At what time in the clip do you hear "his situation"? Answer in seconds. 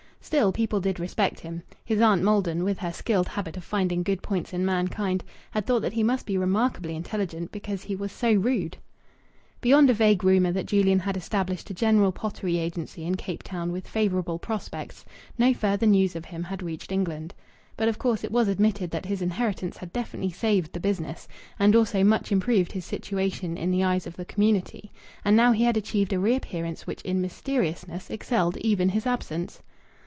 22.71-23.57